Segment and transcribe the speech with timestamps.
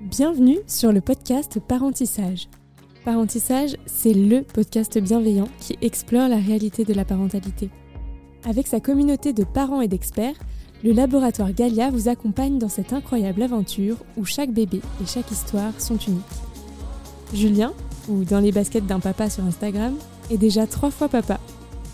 [0.00, 2.48] Bienvenue sur le podcast Parentissage.
[3.04, 7.68] Parentissage, c'est le podcast bienveillant qui explore la réalité de la parentalité.
[8.44, 10.36] Avec sa communauté de parents et d'experts,
[10.82, 15.78] le laboratoire Galia vous accompagne dans cette incroyable aventure où chaque bébé et chaque histoire
[15.78, 16.24] sont uniques.
[17.34, 17.74] Julien,
[18.08, 19.94] ou dans les baskets d'un papa sur Instagram,
[20.30, 21.38] est déjà trois fois papa.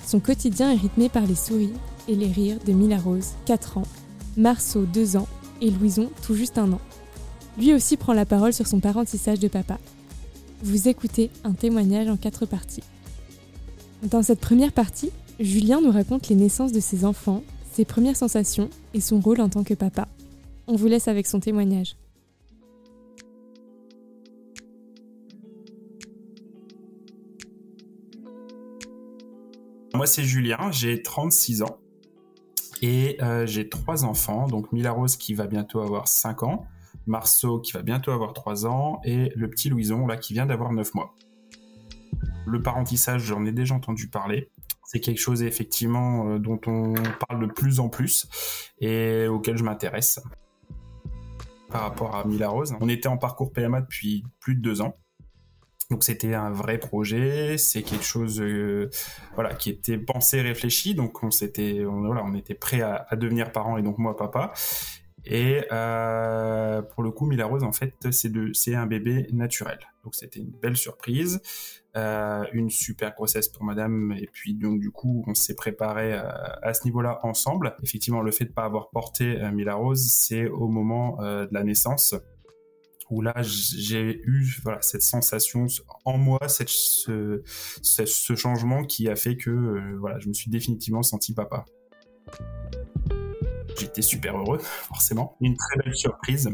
[0.06, 1.72] Son quotidien est rythmé par les souris
[2.06, 3.88] et les rires de Mila Rose, 4 ans,
[4.36, 5.26] Marceau, 2 ans,
[5.60, 6.80] et Louison, tout juste un an.
[7.58, 9.78] Lui aussi prend la parole sur son parentissage de papa.
[10.62, 12.82] Vous écoutez un témoignage en quatre parties.
[14.02, 15.10] Dans cette première partie,
[15.40, 17.42] Julien nous raconte les naissances de ses enfants,
[17.72, 20.06] ses premières sensations et son rôle en tant que papa.
[20.66, 21.96] On vous laisse avec son témoignage.
[29.94, 31.78] Moi, c'est Julien, j'ai 36 ans
[32.82, 34.46] et euh, j'ai trois enfants.
[34.46, 36.66] Donc, Mila Rose qui va bientôt avoir 5 ans,
[37.06, 40.72] Marceau qui va bientôt avoir 3 ans et le petit Louison là qui vient d'avoir
[40.72, 41.14] 9 mois.
[42.46, 44.50] Le parentissage, j'en ai déjà entendu parler.
[44.84, 46.94] C'est quelque chose effectivement euh, dont on
[47.26, 48.28] parle de plus en plus
[48.80, 50.20] et auquel je m'intéresse.
[51.68, 54.96] Par rapport à Mila Rose, on était en parcours PMA depuis plus de deux ans.
[55.90, 58.90] Donc c'était un vrai projet, c'est quelque chose euh,
[59.34, 60.94] voilà qui était pensé, réfléchi.
[60.94, 64.52] Donc on s'était voilà, on était prêt à, devenir parent et donc moi papa.
[65.26, 69.78] Et euh, pour le coup, Mila Rose, en fait, c'est un bébé naturel.
[70.04, 71.40] Donc c'était une belle surprise,
[71.96, 74.12] euh, une super grossesse pour Madame.
[74.12, 76.22] Et puis donc du coup, on s'est préparé euh,
[76.62, 77.74] à ce niveau-là ensemble.
[77.82, 82.14] Effectivement, le fait de pas avoir porté Mila Rose, c'est au moment de la naissance
[83.08, 85.66] où là j'ai eu cette sensation
[86.04, 87.42] en moi, ce,
[87.82, 91.64] ce, changement qui a fait que voilà, je me suis définitivement senti papa.
[93.78, 95.36] J'étais super heureux, forcément.
[95.40, 96.50] Une très belle surprise.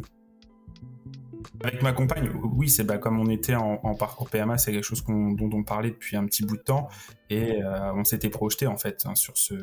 [1.65, 5.05] Avec ma compagne, oui, c'est bah, comme on était en, parcours PMA, c'est quelque chose
[5.05, 6.89] dont on parlait depuis un petit bout de temps
[7.31, 9.55] et euh, on s'était projeté en fait hein, sur ce,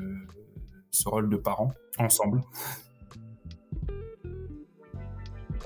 [0.91, 2.41] ce rôle de parent ensemble.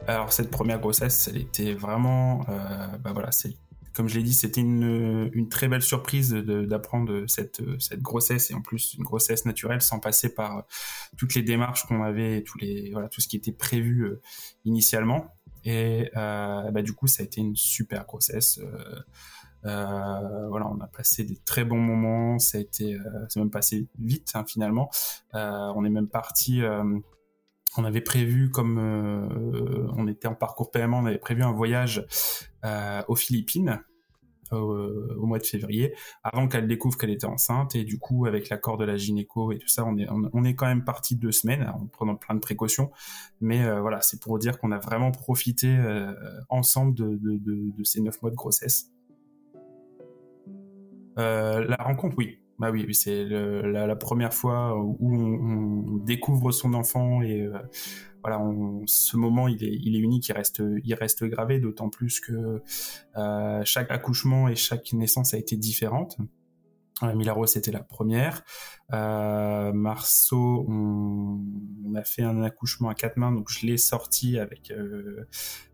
[0.08, 3.56] Alors cette première grossesse, elle était vraiment, euh, bah voilà, c'est
[3.94, 7.62] comme je l'ai dit, c'était une, très belle surprise d'apprendre cette,
[8.02, 10.66] grossesse et en plus une grossesse naturelle sans passer par
[11.18, 12.58] toutes les démarches qu'on avait, tous
[13.12, 14.22] tout ce qui était prévu euh,
[14.66, 15.34] initialement.
[15.66, 18.60] Et euh, bah, du coup, ça a été une super grossesse.
[18.60, 19.00] Euh,
[19.66, 22.40] euh, voilà, on a passé des très bons moments.
[22.40, 24.90] Ça a été, euh, c'est même passé vite hein, finalement.
[25.34, 26.62] on est même parti
[27.78, 32.06] on avait prévu, comme euh, on était en parcours paiement, on avait prévu un voyage
[32.66, 33.82] euh, aux Philippines
[34.52, 37.76] au, mois de février, avant qu'elle découvre qu'elle était enceinte.
[37.76, 40.84] Et du coup, avec l'accord de la gynéco et tout ça, on est, quand même
[40.84, 42.92] parti deux semaines en prenant plein de précautions.
[43.42, 45.76] Mais euh, voilà, c'est pour dire qu'on a vraiment profité
[46.50, 48.92] ensemble de, ces neuf mois de grossesse.
[51.18, 57.42] la rencontre, oui, bah oui, c'est la, première fois où on, découvre son enfant et
[57.42, 57.58] euh,
[58.22, 62.62] voilà, on, ce moment il est, unique, il reste, gravé, d'autant plus que
[63.18, 66.18] euh, chaque accouchement et chaque naissance a été différente.
[67.02, 68.44] Euh, Milaro c'était la première.
[68.94, 74.72] Euh, Marceau, on, a fait un accouchement à quatre mains, donc je l'ai sorti avec
[74.72, 75.28] euh,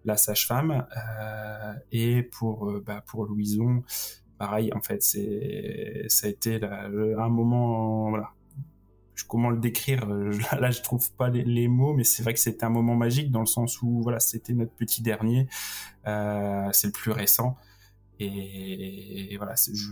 [0.06, 0.86] la sage-femme.
[0.96, 3.84] Euh, et pour, bah, pour Louison,
[4.40, 8.32] pareil, en fait, c'est, ça a été un moment, voilà.
[9.28, 10.08] Comment le décrire
[10.60, 13.42] Là, je trouve pas les, mots, mais c'est vrai que c'était un moment magique dans
[13.42, 15.48] le sens où, voilà, c'était notre petit dernier,
[16.08, 17.58] euh, c'est le plus récent,
[18.18, 19.92] et, voilà, c'est, je,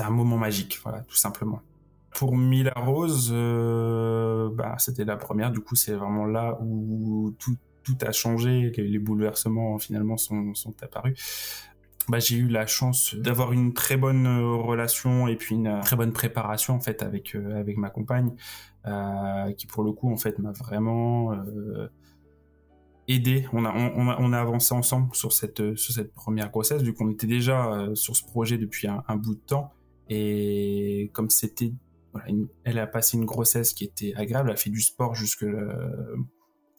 [0.00, 1.60] un moment magique, tout simplement.
[2.14, 5.50] Pour Mila Rose, euh, bah, c'était la première.
[5.50, 8.70] Du coup, c'est vraiment là où tout, tout a changé.
[8.76, 11.14] Les, les bouleversements finalement sont, sont apparus
[12.08, 15.80] bah, j'ai eu la chance d'avoir une très bonne euh, relation et puis une euh,
[15.82, 18.34] très bonne préparation en fait avec euh, avec ma compagne
[19.56, 21.86] qui pour le coup en fait m'a vraiment euh,
[23.06, 23.46] aidé.
[23.52, 27.08] On a, on, on a avancé ensemble sur cette sur cette première grossesse vu qu'on
[27.08, 29.72] était déjà sur ce projet depuis un, bout de temps.
[30.08, 31.72] Et comme c'était
[32.64, 35.46] elle a passé une grossesse qui était agréable elle a fait du sport jusque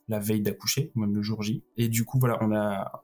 [0.09, 1.63] la veille d'accoucher même le jour J.
[1.77, 3.03] Et du coup voilà on a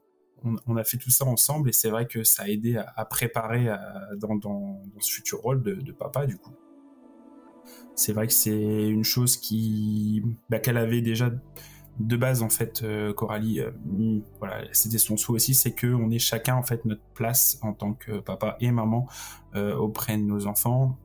[0.66, 3.68] on, a fait tout ça ensemble et c'est vrai que ça a aidé à, préparer
[4.16, 6.52] dans, ce futur rôle de, de papa du coup.
[7.94, 11.30] C'est vrai que c'est une chose qui bah, qu'elle avait déjà
[11.98, 13.70] de base en fait euh, Coralie euh,
[14.38, 17.74] voilà c'était son souhait aussi c'est que on ait chacun en fait notre place en
[17.74, 19.06] tant que papa et maman
[19.54, 20.98] euh, auprès de nos enfants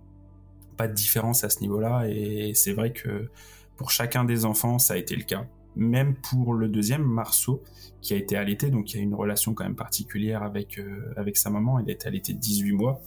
[0.77, 3.29] pas de différence à ce niveau là et c'est vrai que
[3.75, 7.61] pour chacun des enfants ça a été le cas même pour le deuxième, Marceau,
[8.01, 10.79] qui a été allaité, donc il y a une relation quand même particulière avec,
[11.17, 13.01] avec sa maman, il a été allaité 18 mois.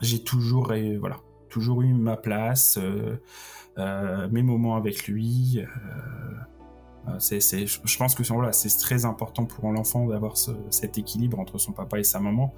[0.00, 1.16] J'ai toujours, voilà,
[1.48, 2.78] toujours eu ma place,
[3.78, 5.60] mes moments avec lui.
[7.08, 11.98] je pense que voilà, c'est très important pour l'enfant d'avoir cet équilibre entre son papa
[11.98, 12.54] et sa maman.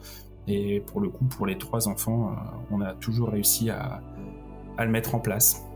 [0.46, 2.34] Et pour le coup, pour les trois enfants,
[2.70, 4.02] on a toujours réussi à,
[4.78, 5.67] à le mettre en place.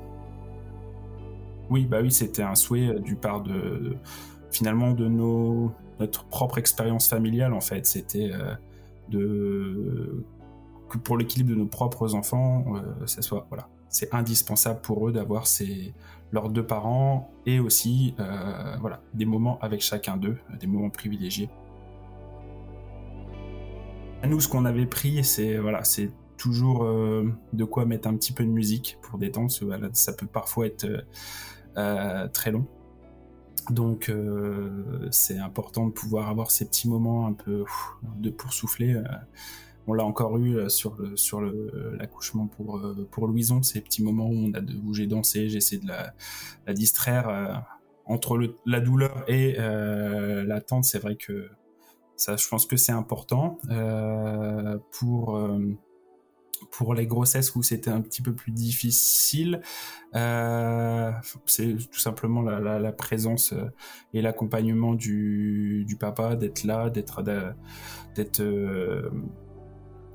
[1.72, 3.96] Oui, bah oui, c'était un souhait euh, du part de,
[4.50, 7.86] finalement de nos notre propre expérience familiale en fait.
[7.86, 8.54] C'était euh,
[9.08, 10.22] de
[10.90, 15.12] que pour l'équilibre de nos propres enfants, euh, ça soit voilà, c'est indispensable pour eux
[15.12, 15.46] d'avoir
[16.30, 18.14] leurs deux parents et aussi
[18.80, 21.48] voilà des moments avec chacun d'eux, des moments privilégiés.
[24.28, 28.44] Nous, ce qu'on avait pris, c'est voilà, c'est toujours de quoi mettre un petit peu
[28.44, 29.50] de musique pour détendre.
[29.92, 30.86] ça peut parfois être
[31.74, 32.66] très long.
[33.70, 37.64] Donc euh, c'est important de pouvoir avoir ces petits moments un peu
[38.16, 38.94] de pour souffler.
[38.94, 39.04] Euh.
[39.86, 42.80] on l'a encore eu sur le sur l'accouchement pour
[43.10, 46.74] pour Louison, ces petits moments où on a de, où j'ai dansé, j'essaie de la,
[46.74, 47.64] distraire
[48.04, 49.54] entre la douleur et
[50.46, 50.84] l'attente.
[50.84, 51.48] C'est vrai que
[52.16, 53.58] ça, je pense que c'est important
[54.90, 55.38] pour
[56.70, 59.60] pour les grossesses où c'était un petit peu plus difficile,
[60.14, 61.10] euh,
[61.46, 63.70] c'est tout simplement la, présence euh,
[64.12, 67.22] et l'accompagnement du, papa, d'être là, d'être,
[68.40, 69.10] euh,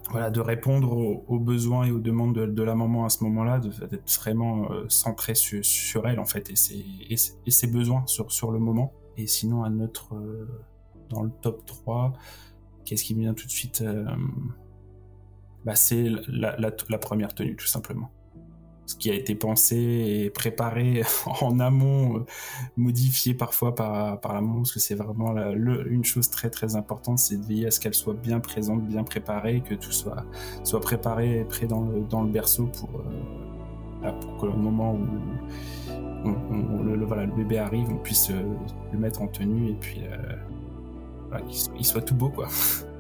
[0.10, 4.20] voilà, de répondre aux, besoins et aux demandes de, la maman à ce moment-là, d'être
[4.20, 8.94] vraiment centré sur, elle en fait et ses, et, ses besoins sur, sur le moment.
[9.18, 10.16] Et sinon, à notre
[11.10, 12.14] dans le top 3,
[12.86, 13.84] qu'est-ce qui me vient tout de suite
[15.68, 18.10] bah, c'est la, première tenue, tout simplement.
[18.86, 21.02] Ce qui a été pensé et préparé
[21.42, 22.26] en amont, euh,
[22.78, 27.20] modifié parfois par, par la maman, parce que c'est vraiment une chose très très importante,
[27.20, 30.24] c'est de veiller à ce qu'elle soit bien présente, bien préparée, que tout soit,
[30.64, 33.02] soit préparé et prêt dans le, berceau pour,
[34.06, 35.06] euh, pour que le moment où
[36.82, 38.42] le, voilà, le bébé arrive, on puisse euh,
[38.94, 40.00] le mettre en tenue et puis
[41.76, 42.48] qu'il soit tout beau quoi.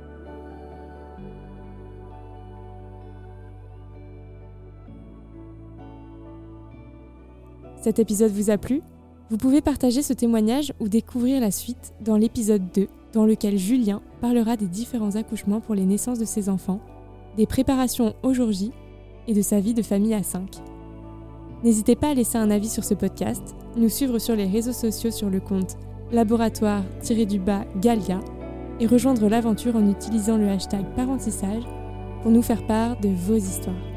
[7.88, 8.82] Cet épisode vous a plu
[9.30, 14.02] Vous pouvez partager ce témoignage ou découvrir la suite dans l'épisode 2, dans lequel Julien
[14.20, 16.82] parlera des différents accouchements pour les naissances de ses enfants,
[17.38, 18.74] des préparations au jour J
[19.30, 20.58] et de sa vie de famille à 5.
[21.64, 25.12] N'hésitez pas à laisser un avis sur ce podcast, nous suivre sur les réseaux sociaux
[25.12, 25.78] sur le compte
[26.12, 28.20] laboratoire-du-bas Galia
[28.82, 31.64] et rejoindre l'aventure en utilisant le hashtag parentissage
[32.22, 33.97] pour nous faire part de vos histoires.